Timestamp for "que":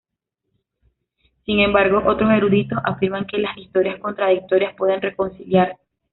3.27-3.37